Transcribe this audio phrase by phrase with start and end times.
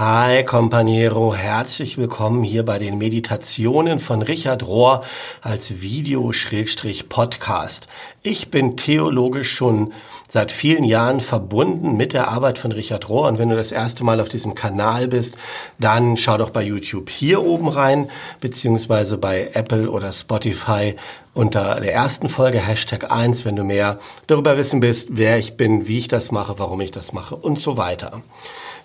[0.00, 5.02] Hi Companiero, herzlich willkommen hier bei den Meditationen von Richard Rohr
[5.40, 7.88] als Video-Podcast.
[8.22, 9.92] Ich bin theologisch schon
[10.28, 14.04] seit vielen Jahren verbunden mit der Arbeit von Richard Rohr und wenn du das erste
[14.04, 15.36] Mal auf diesem Kanal bist,
[15.78, 18.10] dann schau doch bei YouTube hier oben rein,
[18.40, 20.94] beziehungsweise bei Apple oder Spotify
[21.32, 25.88] unter der ersten Folge Hashtag 1, wenn du mehr darüber wissen willst, wer ich bin,
[25.88, 28.22] wie ich das mache, warum ich das mache und so weiter.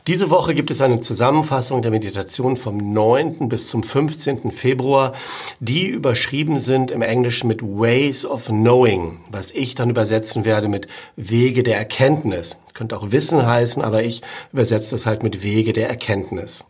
[0.05, 3.47] Diese Woche gibt es eine Zusammenfassung der Meditation vom 9.
[3.47, 4.51] bis zum 15.
[4.51, 5.13] Februar,
[5.61, 10.89] die überschrieben sind im Englischen mit Ways of Knowing, was ich dann übersetzen werde mit
[11.33, 15.89] Wege der Erkenntnis könnte auch Wissen heißen, aber ich übersetze das halt mit Wege der
[15.89, 16.63] Erkenntnis.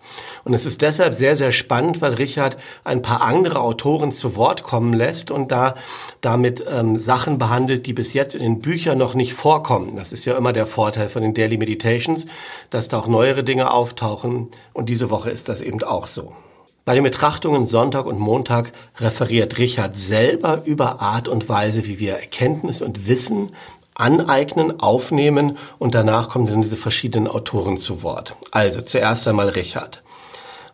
[0.43, 4.63] Und es ist deshalb sehr, sehr spannend, weil Richard ein paar andere Autoren zu Wort
[4.63, 5.75] kommen lässt und da
[6.21, 9.95] damit ähm, Sachen behandelt, die bis jetzt in den Büchern noch nicht vorkommen.
[9.95, 12.25] Das ist ja immer der Vorteil von den Daily Meditations,
[12.69, 16.33] dass da auch neuere Dinge auftauchen und diese Woche ist das eben auch so.
[16.85, 22.15] Bei den Betrachtungen Sonntag und Montag referiert Richard selber über Art und Weise, wie wir
[22.15, 23.51] Erkenntnis und Wissen
[23.95, 28.35] aneignen, aufnehmen und danach kommen dann diese verschiedenen Autoren zu Wort.
[28.51, 30.01] Also zuerst einmal Richard.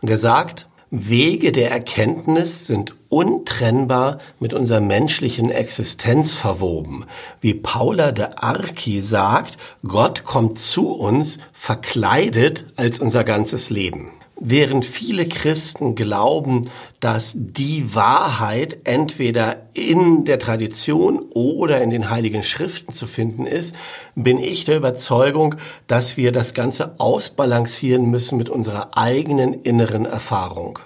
[0.02, 7.06] Und er sagt, Wege der Erkenntnis sind untrennbar mit unserer menschlichen Existenz verwoben.
[7.42, 14.12] Wie Paula de Archi sagt, Gott kommt zu uns verkleidet als unser ganzes Leben.
[14.42, 16.70] Während viele Christen glauben,
[17.02, 23.76] dass die Wahrheit entweder in der Tradition oder in den heiligen Schriften zu finden ist,
[24.16, 25.56] bin ich der Überzeugung,
[25.88, 30.80] dass wir das Ganze ausbalancieren müssen mit unserer eigenen inneren Erfahrung.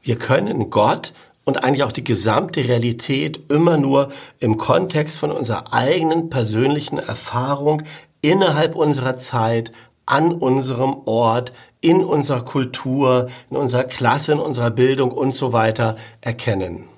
[0.00, 1.12] Wir können Gott
[1.44, 7.82] und eigentlich auch die gesamte Realität immer nur im Kontext von unserer eigenen persönlichen Erfahrung
[8.22, 9.70] innerhalb unserer Zeit,
[10.06, 11.52] an unserem Ort,
[11.86, 16.88] in unserer Kultur, in unserer Klasse, in unserer Bildung und so weiter erkennen.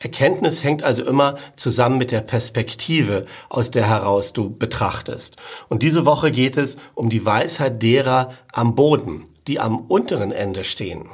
[0.00, 5.36] Erkenntnis hängt also immer zusammen mit der Perspektive, aus der heraus du betrachtest.
[5.68, 10.64] Und diese Woche geht es um die Weisheit derer am Boden, die am unteren Ende
[10.64, 11.04] stehen.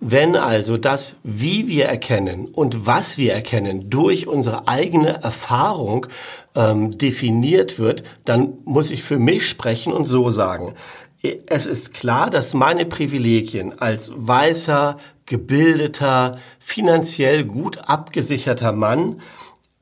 [0.00, 6.06] Wenn also das, wie wir erkennen und was wir erkennen, durch unsere eigene Erfahrung
[6.54, 10.74] ähm, definiert wird, dann muss ich für mich sprechen und so sagen.
[11.22, 19.20] Es ist klar, dass meine Privilegien als weißer, gebildeter, finanziell gut abgesicherter Mann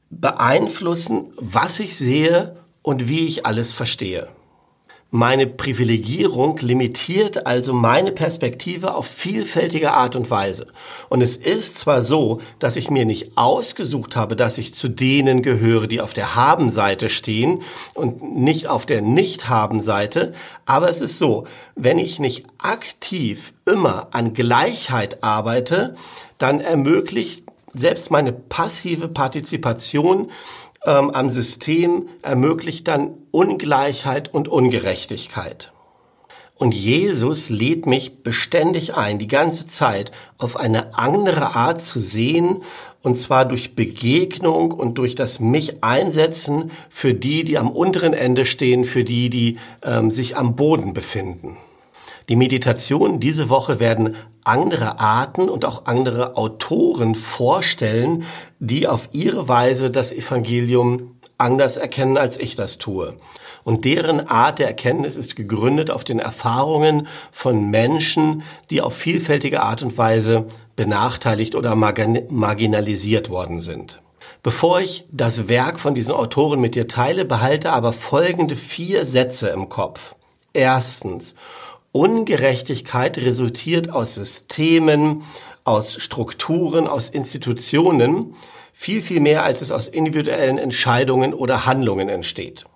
[0.09, 4.29] beeinflussen, was ich sehe und wie ich alles verstehe.
[5.13, 10.67] Meine Privilegierung limitiert also meine Perspektive auf vielfältige Art und Weise.
[11.09, 15.43] Und es ist zwar so, dass ich mir nicht ausgesucht habe, dass ich zu denen
[15.43, 17.63] gehöre, die auf der Haben-Seite stehen
[17.95, 20.35] und nicht auf der Nicht-Haben-Seite,
[20.67, 21.47] aber es ist so,
[21.77, 25.95] wenn ich nicht aktiv immer an Gleichheit arbeite,
[26.39, 30.31] dann ermöglicht selbst meine passive Partizipation
[30.87, 35.73] ähm, am System ermöglicht dann Ungleichheit und Ungerechtigkeit.
[36.55, 42.63] Und Jesus lädt mich beständig ein, die ganze Zeit auf eine andere Art zu sehen,
[43.03, 48.47] und zwar durch Begegnung und durch das mich einsetzen für die, die am unteren Ende
[48.47, 51.57] stehen, für die, die ähm, sich am Boden befinden.
[52.29, 58.25] Die Meditationen diese Woche werden andere Arten und auch andere Autoren vorstellen,
[58.59, 63.15] die auf ihre Weise das Evangelium anders erkennen, als ich das tue.
[63.63, 69.63] Und deren Art der Erkenntnis ist gegründet auf den Erfahrungen von Menschen, die auf vielfältige
[69.63, 74.01] Art und Weise benachteiligt oder marginalisiert worden sind.
[74.43, 79.49] Bevor ich das Werk von diesen Autoren mit dir teile, behalte aber folgende vier Sätze
[79.49, 80.15] im Kopf.
[80.53, 81.35] Erstens,
[81.97, 85.23] Ungerechtigkeit resultiert aus Systemen,
[85.65, 88.35] aus Strukturen, aus Institutionen,
[88.75, 92.67] viel, viel mehr, als es aus individuellen Entscheidungen oder Handlungen entsteht.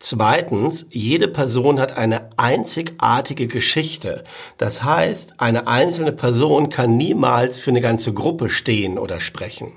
[0.00, 4.24] Zweitens, jede Person hat eine einzigartige Geschichte.
[4.58, 9.72] Das heißt, eine einzelne Person kann niemals für eine ganze Gruppe stehen oder sprechen.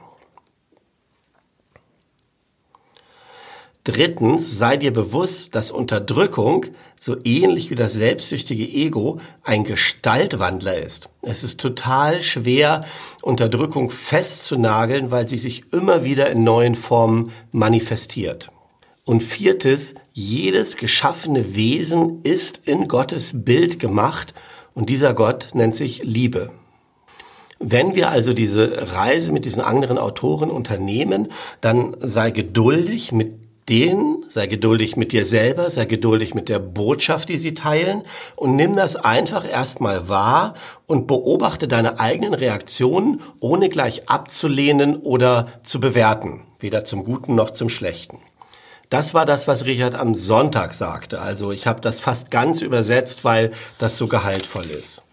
[3.88, 6.66] Drittens, sei dir bewusst, dass Unterdrückung,
[7.00, 11.08] so ähnlich wie das selbstsüchtige Ego, ein Gestaltwandler ist.
[11.22, 12.84] Es ist total schwer,
[13.22, 18.50] Unterdrückung festzunageln, weil sie sich immer wieder in neuen Formen manifestiert.
[19.06, 24.34] Und viertes, jedes geschaffene Wesen ist in Gottes Bild gemacht
[24.74, 26.52] und dieser Gott nennt sich Liebe.
[27.60, 31.30] Wenn wir also diese Reise mit diesen anderen Autoren unternehmen,
[31.62, 37.30] dann sei geduldig mit denen, sei geduldig mit dir selber, sei geduldig mit der Botschaft,
[37.30, 38.04] die sie teilen
[38.36, 40.54] und nimm das einfach erstmal wahr
[40.86, 47.52] und beobachte deine eigenen Reaktionen, ohne gleich abzulehnen oder zu bewerten, weder zum Guten noch
[47.52, 48.20] zum Schlechten.
[48.90, 51.20] Das war das, was Richard am Sonntag sagte.
[51.20, 55.04] Also ich habe das fast ganz übersetzt, weil das so gehaltvoll ist.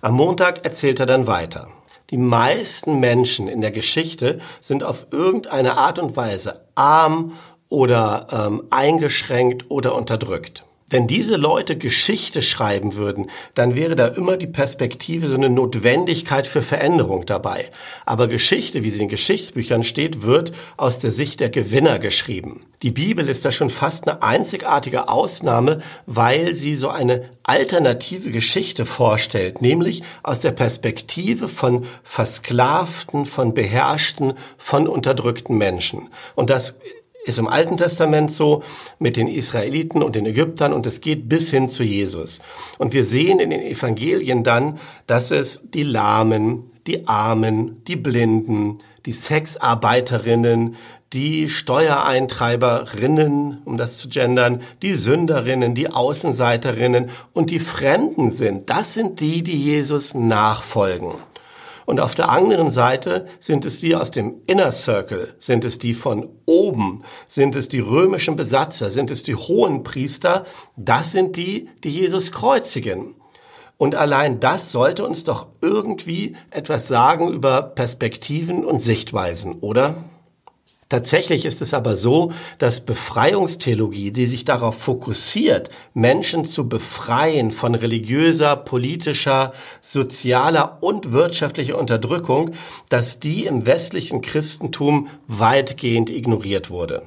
[0.00, 1.68] Am Montag erzählt er dann weiter.
[2.10, 7.34] Die meisten Menschen in der Geschichte sind auf irgendeine Art und Weise arm
[7.70, 10.64] oder ähm, eingeschränkt oder unterdrückt.
[10.92, 16.48] Wenn diese Leute Geschichte schreiben würden, dann wäre da immer die Perspektive, so eine Notwendigkeit
[16.48, 17.70] für Veränderung dabei.
[18.06, 22.66] Aber Geschichte, wie sie in Geschichtsbüchern steht, wird aus der Sicht der Gewinner geschrieben.
[22.82, 28.84] Die Bibel ist da schon fast eine einzigartige Ausnahme, weil sie so eine alternative Geschichte
[28.84, 36.08] vorstellt, nämlich aus der Perspektive von versklavten, von beherrschten, von unterdrückten Menschen.
[36.34, 36.74] Und das
[37.24, 38.62] ist im Alten Testament so
[38.98, 42.40] mit den Israeliten und den Ägyptern und es geht bis hin zu Jesus.
[42.78, 48.78] Und wir sehen in den Evangelien dann, dass es die Lahmen, die Armen, die Blinden,
[49.06, 50.76] die Sexarbeiterinnen,
[51.12, 58.70] die Steuereintreiberinnen, um das zu gendern, die Sünderinnen, die Außenseiterinnen und die Fremden sind.
[58.70, 61.14] Das sind die, die Jesus nachfolgen.
[61.90, 65.92] Und auf der anderen Seite sind es die aus dem Inner Circle, sind es die
[65.92, 70.46] von oben, sind es die römischen Besatzer, sind es die hohen Priester.
[70.76, 73.16] Das sind die, die Jesus kreuzigen.
[73.76, 80.04] Und allein das sollte uns doch irgendwie etwas sagen über Perspektiven und Sichtweisen, oder?
[80.90, 87.76] Tatsächlich ist es aber so, dass Befreiungstheologie, die sich darauf fokussiert, Menschen zu befreien von
[87.76, 89.52] religiöser, politischer,
[89.82, 92.54] sozialer und wirtschaftlicher Unterdrückung,
[92.88, 97.02] dass die im westlichen Christentum weitgehend ignoriert wurde.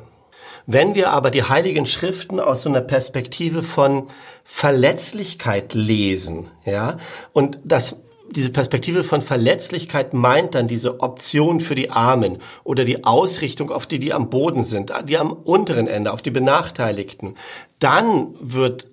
[0.66, 4.08] Wenn wir aber die heiligen Schriften aus so einer Perspektive von
[4.46, 6.96] Verletzlichkeit lesen, ja,
[7.34, 7.98] und das
[8.36, 13.86] diese Perspektive von Verletzlichkeit meint dann diese Option für die Armen oder die Ausrichtung auf
[13.88, 17.36] die, die am Boden sind, die am unteren Ende, auf die Benachteiligten.
[17.80, 18.88] Dann wird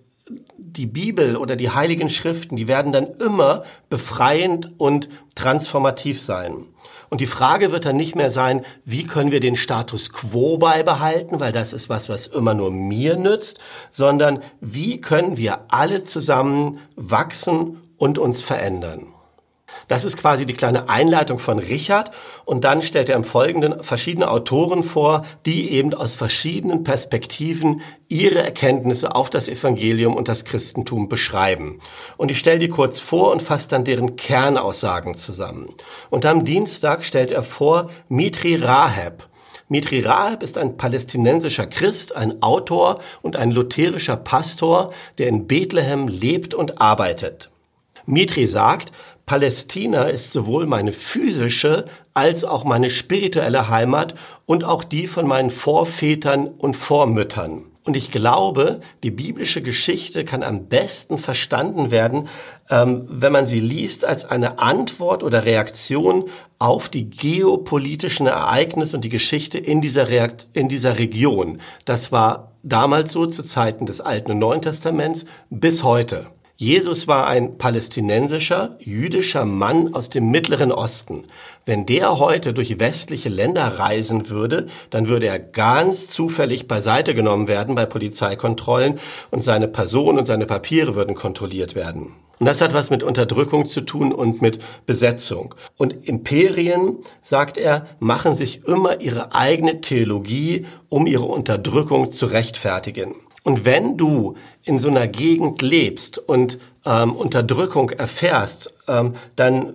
[0.57, 6.67] die Bibel oder die heiligen Schriften, die werden dann immer befreiend und transformativ sein.
[7.09, 11.41] Und die Frage wird dann nicht mehr sein, wie können wir den Status quo beibehalten,
[11.41, 13.59] weil das ist was, was immer nur mir nützt,
[13.91, 19.09] sondern wie können wir alle zusammen wachsen und uns verändern.
[19.89, 22.11] Das ist quasi die kleine Einleitung von Richard
[22.45, 28.43] und dann stellt er im Folgenden verschiedene Autoren vor, die eben aus verschiedenen Perspektiven ihre
[28.43, 31.81] Erkenntnisse auf das Evangelium und das Christentum beschreiben.
[32.17, 35.75] Und ich stelle die kurz vor und fasse dann deren Kernaussagen zusammen.
[36.11, 39.29] Und am Dienstag stellt er vor Mitri Rahab.
[39.69, 46.09] Mitri Rahab ist ein palästinensischer Christ, ein Autor und ein lutherischer Pastor, der in Bethlehem
[46.09, 47.51] lebt und arbeitet.
[48.05, 48.91] Mitri sagt,
[49.31, 51.85] Palästina ist sowohl meine physische
[52.15, 57.67] als auch meine spirituelle Heimat und auch die von meinen Vorvätern und Vormüttern.
[57.85, 62.27] Und ich glaube, die biblische Geschichte kann am besten verstanden werden,
[62.71, 66.25] ähm, wenn man sie liest als eine Antwort oder Reaktion
[66.59, 71.61] auf die geopolitischen Ereignisse und die Geschichte in dieser, Reakt in dieser Region.
[71.85, 76.27] Das war damals so zu Zeiten des Alten und Neuen Testaments bis heute.
[76.63, 81.25] Jesus war ein palästinensischer, jüdischer Mann aus dem Mittleren Osten.
[81.65, 87.49] Wenn der heute durch westliche Länder reisen würde, dann würde er ganz zufällig beiseite genommen
[87.49, 88.99] werden bei Polizeikontrollen
[89.31, 92.13] und seine Person und seine Papiere würden kontrolliert werden.
[92.39, 95.55] Und das hat was mit Unterdrückung zu tun und mit Besetzung.
[95.79, 103.15] Und Imperien, sagt er, machen sich immer ihre eigene Theologie, um ihre Unterdrückung zu rechtfertigen.
[103.43, 109.75] Und wenn du in so einer Gegend lebst und ähm, Unterdrückung erfährst, ähm, dann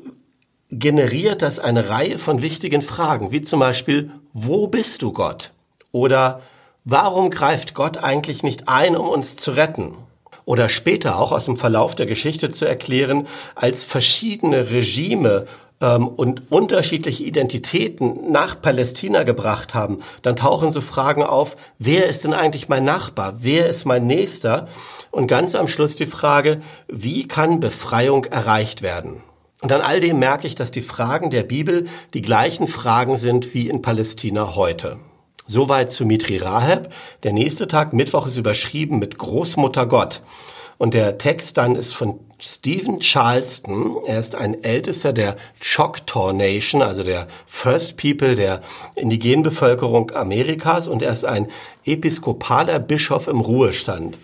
[0.72, 5.51] generiert das eine Reihe von wichtigen Fragen, wie zum Beispiel, wo bist du Gott?
[5.91, 6.41] Oder
[6.84, 9.95] warum greift Gott eigentlich nicht ein, um uns zu retten?
[10.45, 15.48] Oder später auch aus dem Verlauf der Geschichte zu erklären, als verschiedene Regime
[15.82, 22.24] ähm, und unterschiedliche Identitäten nach Palästina gebracht haben, dann tauchen so Fragen auf, wer ist
[22.24, 23.36] denn eigentlich mein Nachbar?
[23.39, 24.67] Wer ist mein Nächster?
[25.12, 29.24] Und ganz am Schluss die Frage, wie kann Befreiung erreicht werden?
[29.62, 33.53] Und an all dem merke ich, dass die Fragen der Bibel die gleichen Fragen sind
[33.53, 34.98] wie in Palästina heute.
[35.48, 36.91] Soweit zu Mitri Rahab.
[37.24, 40.22] Der nächste Tag, Mittwoch, ist überschrieben mit Großmutter Gott.
[40.77, 43.98] Und der Text dann ist von Stephen Charleston.
[44.05, 48.62] Er ist ein Ältester der Choctaw Nation, also der First People der
[48.96, 50.88] indigenen Bevölkerung Amerikas.
[50.88, 51.48] Und er ist ein
[51.86, 54.20] episkopaler Bischof im Ruhestand.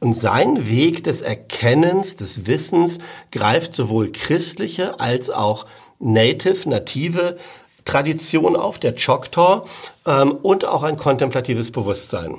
[0.00, 3.00] Und sein Weg des Erkennens, des Wissens
[3.32, 5.66] greift sowohl christliche als auch
[5.98, 7.36] native, native
[7.84, 9.66] Tradition auf, der Choctaw,
[10.06, 12.36] ähm, und auch ein kontemplatives Bewusstsein.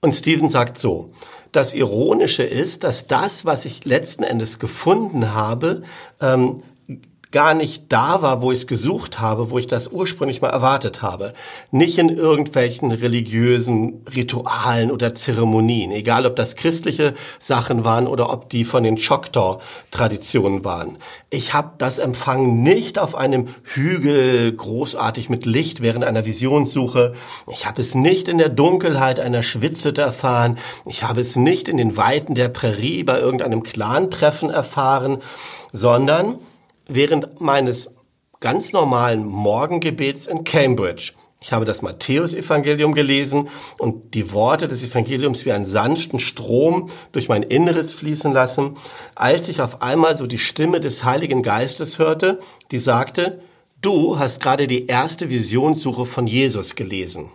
[0.00, 1.10] Und Stephen sagt so,
[1.52, 5.82] das Ironische ist, dass das, was ich letzten Endes gefunden habe,
[6.20, 6.62] ähm,
[7.32, 11.02] gar nicht da war, wo ich es gesucht habe, wo ich das ursprünglich mal erwartet
[11.02, 11.34] habe.
[11.70, 18.48] Nicht in irgendwelchen religiösen Ritualen oder Zeremonien, egal ob das christliche Sachen waren oder ob
[18.48, 20.98] die von den Choctaw-Traditionen waren.
[21.28, 27.14] Ich habe das empfangen nicht auf einem Hügel großartig mit Licht während einer Visionssuche.
[27.50, 30.58] Ich habe es nicht in der Dunkelheit einer Schwitzhütte erfahren.
[30.86, 35.18] Ich habe es nicht in den Weiten der Prärie bei irgendeinem Clan-Treffen erfahren,
[35.72, 36.38] sondern
[36.88, 37.90] während meines
[38.40, 41.12] ganz normalen Morgengebets in Cambridge.
[41.40, 47.28] Ich habe das Matthäusevangelium gelesen und die Worte des Evangeliums wie einen sanften Strom durch
[47.28, 48.78] mein Inneres fließen lassen,
[49.14, 52.40] als ich auf einmal so die Stimme des Heiligen Geistes hörte,
[52.70, 53.40] die sagte,
[53.82, 57.30] du hast gerade die erste Visionssuche von Jesus gelesen.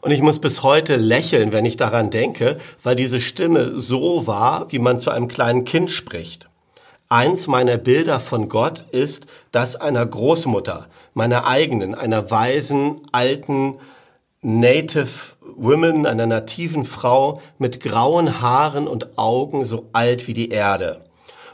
[0.00, 4.70] Und ich muss bis heute lächeln, wenn ich daran denke, weil diese Stimme so war,
[4.70, 6.48] wie man zu einem kleinen Kind spricht.
[7.12, 13.74] Eins meiner Bilder von Gott ist das einer Großmutter, meiner eigenen, einer weisen, alten,
[14.40, 15.10] Native
[15.54, 21.04] Woman, einer nativen Frau mit grauen Haaren und Augen so alt wie die Erde.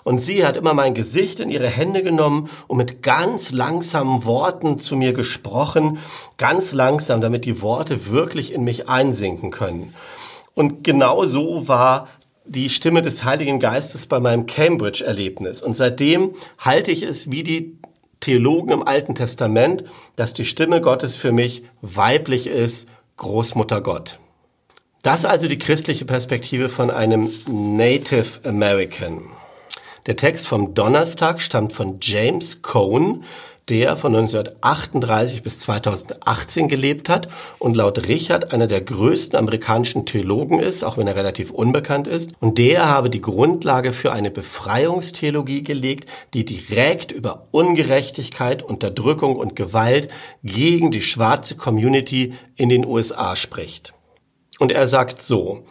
[0.04, 4.78] Und sie hat immer mein Gesicht in ihre Hände genommen und mit ganz langsamen Worten
[4.78, 5.98] zu mir gesprochen,
[6.36, 9.92] ganz langsam, damit die Worte wirklich in mich einsinken können.
[10.54, 12.06] Und genau so war
[12.48, 15.62] die Stimme des Heiligen Geistes bei meinem Cambridge-Erlebnis.
[15.62, 17.76] Und seitdem halte ich es wie die
[18.20, 19.84] Theologen im Alten Testament,
[20.16, 24.18] dass die Stimme Gottes für mich weiblich ist, Großmutter Gott.
[25.02, 29.22] Das also die christliche Perspektive von einem Native American.
[30.06, 33.20] Der Text vom Donnerstag stammt von James Cone,
[33.68, 40.58] der von 1938 bis 2018 gelebt hat und laut Richard einer der größten amerikanischen Theologen
[40.58, 42.32] ist, auch wenn er relativ unbekannt ist.
[42.40, 49.56] Und der habe die Grundlage für eine Befreiungstheologie gelegt, die direkt über Ungerechtigkeit, Unterdrückung und
[49.56, 50.08] Gewalt
[50.42, 53.92] gegen die schwarze Community in den USA spricht.
[54.58, 55.64] Und er sagt so,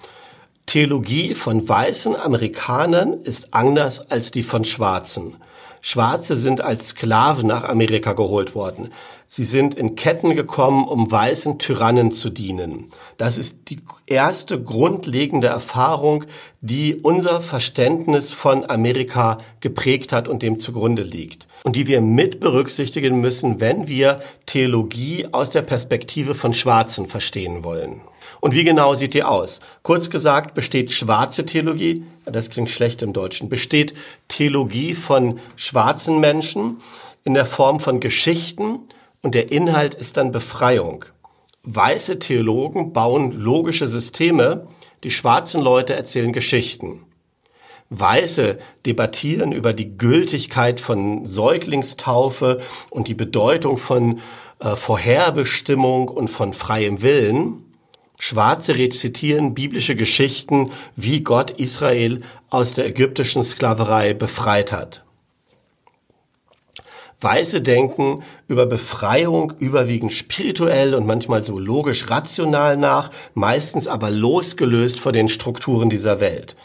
[0.68, 5.36] Theologie von weißen Amerikanern ist anders als die von Schwarzen.
[5.90, 8.90] Schwarze sind als Sklaven nach Amerika geholt worden.
[9.26, 12.90] Sie sind in Ketten gekommen, um weißen Tyrannen zu dienen.
[13.18, 16.26] Das ist die erste grundlegende Erfahrung,
[16.60, 21.48] die unser Verständnis von Amerika geprägt hat und dem zugrunde liegt.
[21.64, 27.64] Und die wir mit berücksichtigen müssen, wenn wir Theologie aus der Perspektive von Schwarzen verstehen
[27.64, 28.02] wollen.
[28.40, 29.60] Und wie genau sieht die aus?
[29.84, 33.94] Kurz gesagt besteht schwarze Theologie, das klingt schlecht im Deutschen, besteht
[34.28, 36.82] Theologie von schwarzen Menschen
[37.24, 38.80] in der Form von Geschichten
[39.22, 41.06] und der Inhalt ist dann Befreiung.
[41.64, 44.68] Weiße Theologen bauen logische Systeme,
[45.04, 47.04] die schwarzen Leute erzählen Geschichten.
[47.90, 54.20] Weiße debattieren über die Gültigkeit von Säuglingstaufe und die Bedeutung von
[54.60, 57.66] äh, Vorherbestimmung und von freiem Willen.
[58.18, 65.04] Schwarze rezitieren biblische Geschichten, wie Gott Israel aus der ägyptischen Sklaverei befreit hat.
[67.22, 75.00] Weiße denken über Befreiung überwiegend spirituell und manchmal so logisch rational nach, meistens aber losgelöst
[75.00, 76.56] von den Strukturen dieser Welt.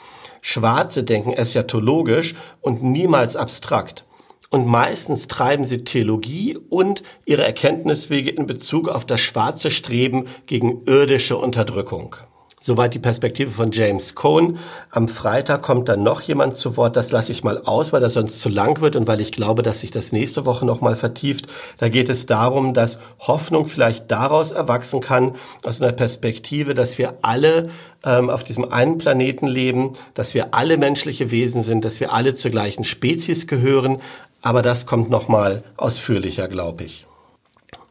[0.42, 4.04] Schwarze denken eschatologisch und niemals abstrakt
[4.52, 10.84] und meistens treiben sie Theologie und ihre Erkenntniswege in Bezug auf das schwarze Streben gegen
[10.84, 12.16] irdische Unterdrückung.
[12.64, 14.60] Soweit die Perspektive von James Cohn.
[14.90, 16.94] Am Freitag kommt dann noch jemand zu Wort.
[16.96, 19.64] Das lasse ich mal aus, weil das sonst zu lang wird und weil ich glaube,
[19.64, 21.48] dass sich das nächste Woche noch mal vertieft.
[21.78, 27.14] Da geht es darum, dass Hoffnung vielleicht daraus erwachsen kann, aus einer Perspektive, dass wir
[27.22, 27.70] alle
[28.04, 32.36] ähm, auf diesem einen Planeten leben, dass wir alle menschliche Wesen sind, dass wir alle
[32.36, 34.00] zur gleichen Spezies gehören,
[34.40, 37.06] aber das kommt nochmal ausführlicher, glaube ich.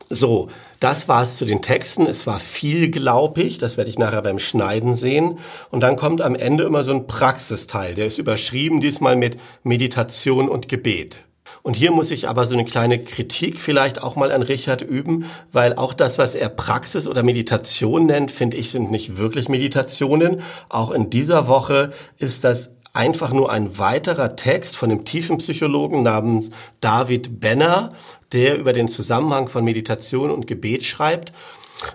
[0.09, 0.49] So,
[0.81, 2.07] das war es zu den Texten.
[2.07, 5.37] Es war viel glaubig, das werde ich nachher beim Schneiden sehen.
[5.69, 10.49] Und dann kommt am Ende immer so ein Praxisteil, der ist überschrieben diesmal mit Meditation
[10.49, 11.21] und Gebet.
[11.61, 15.25] Und hier muss ich aber so eine kleine Kritik vielleicht auch mal an Richard üben,
[15.51, 20.41] weil auch das, was er Praxis oder Meditation nennt, finde ich, sind nicht wirklich Meditationen.
[20.69, 26.01] Auch in dieser Woche ist das einfach nur ein weiterer Text von einem tiefen Psychologen
[26.01, 26.49] namens
[26.81, 27.93] David Benner,
[28.33, 31.33] der über den Zusammenhang von Meditation und Gebet schreibt.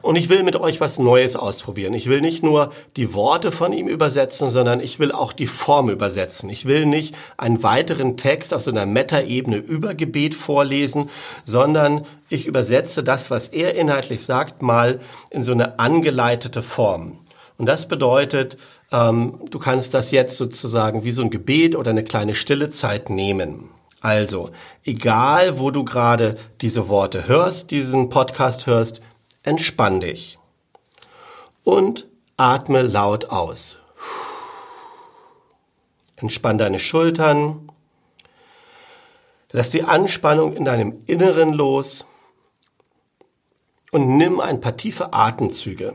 [0.02, 1.94] Und ich will mit euch was Neues ausprobieren.
[1.94, 5.90] Ich will nicht nur die Worte von ihm übersetzen, sondern ich will auch die Form
[5.90, 6.50] übersetzen.
[6.50, 11.08] Ich will nicht einen weiteren Text auf so einer Metaebene über Gebet vorlesen,
[11.44, 15.00] sondern ich übersetze das, was er inhaltlich sagt, mal
[15.30, 17.18] in so eine angeleitete Form.
[17.56, 18.58] Und das bedeutet,
[18.92, 23.08] ähm, du kannst das jetzt sozusagen wie so ein Gebet oder eine kleine stille Zeit
[23.08, 23.70] nehmen.
[24.00, 24.50] Also,
[24.84, 29.00] egal wo du gerade diese Worte hörst, diesen Podcast hörst,
[29.42, 30.38] entspann dich
[31.64, 33.76] und atme laut aus.
[36.16, 37.70] Entspann deine Schultern,
[39.50, 42.06] lass die Anspannung in deinem Inneren los
[43.90, 45.94] und nimm ein paar tiefe Atemzüge.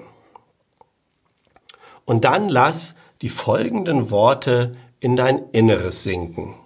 [2.05, 6.60] Und dann lass die folgenden Worte in dein Inneres sinken.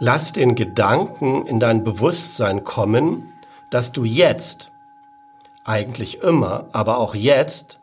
[0.00, 3.32] Lass den Gedanken in dein Bewusstsein kommen,
[3.70, 4.72] dass du jetzt,
[5.64, 7.78] eigentlich immer, aber auch jetzt,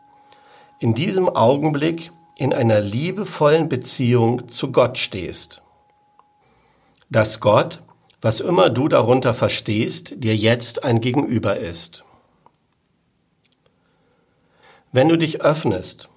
[0.78, 5.62] in diesem Augenblick in einer liebevollen Beziehung zu Gott stehst.
[7.08, 7.82] Dass Gott,
[8.20, 12.04] was immer du darunter verstehst, dir jetzt ein Gegenüber ist.
[14.92, 16.08] Wenn du dich öffnest,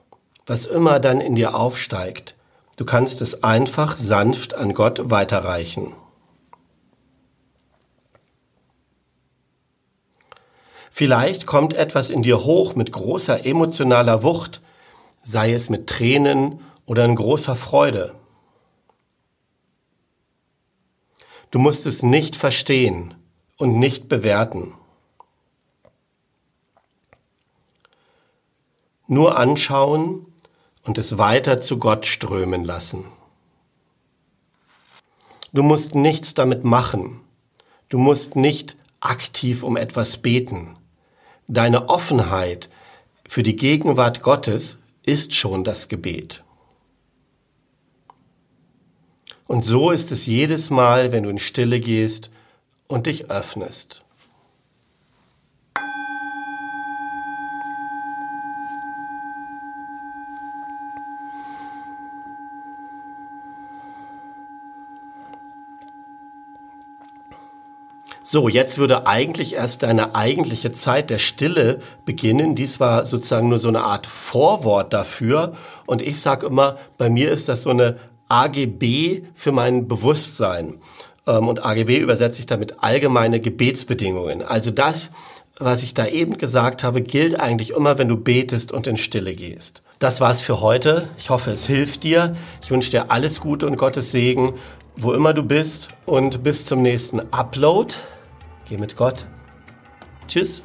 [0.45, 2.34] was immer dann in dir aufsteigt,
[2.77, 5.93] Du kannst es einfach sanft an Gott weiterreichen.
[10.91, 14.61] Vielleicht kommt etwas in dir hoch mit großer emotionaler Wucht,
[15.23, 18.15] sei es mit Tränen oder in großer Freude.
[21.51, 23.13] Du musst es nicht verstehen
[23.57, 24.73] und nicht bewerten.
[29.07, 30.25] Nur anschauen
[30.85, 33.05] und es weiter zu Gott strömen lassen.
[35.51, 37.21] Du musst nichts damit machen.
[37.89, 40.77] Du musst nicht aktiv um etwas beten.
[41.47, 42.69] Deine Offenheit
[43.27, 46.43] für die Gegenwart Gottes ist schon das Gebet.
[49.47, 52.31] Und so ist es jedes Mal, wenn du in Stille gehst
[52.87, 54.04] und dich öffnest.
[68.35, 72.53] So, jetzt würde eigentlich erst deine eigentliche Zeit der Stille beginnen.
[72.53, 75.53] Dies war sozusagen nur so eine Art Vorwort dafür.
[75.85, 77.95] Und ich sage immer, bei mir ist das so eine
[78.27, 80.81] AGB für mein Bewusstsein.
[81.25, 84.41] Ähm, und AGB übersetze ich damit allgemeine Gebetsbedingungen.
[84.41, 85.11] Also das,
[85.57, 89.33] was ich da eben gesagt habe, gilt eigentlich immer, wenn du betest und in Stille
[89.33, 89.81] gehst.
[89.99, 91.07] Das war's für heute.
[91.19, 92.35] Ich hoffe, es hilft dir.
[92.61, 94.55] Ich wünsche dir alles Gute und Gottes Segen,
[94.97, 95.87] wo immer du bist.
[96.05, 97.95] Und bis zum nächsten Upload.
[98.65, 99.27] Geh mit Gott.
[100.27, 100.61] Tschüss.